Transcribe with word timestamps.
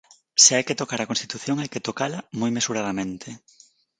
Se 0.43 0.51
hai 0.55 0.63
que 0.67 0.79
tocar 0.81 0.99
a 1.01 1.09
Constitución 1.11 1.55
hai 1.57 1.69
que 1.73 1.85
tocala 1.87 2.19
moi 2.39 2.51
mesuradamente. 2.57 3.29